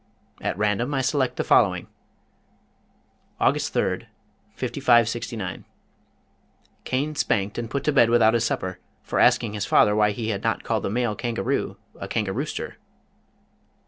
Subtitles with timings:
[0.41, 1.85] At random I select the following:
[3.39, 4.07] August 3rd,
[4.55, 5.63] 5569.
[6.85, 10.29] Cain spanked and put to bed without his supper for asking his father why he
[10.29, 12.77] had not called the male Kangaroo a Kangarooster.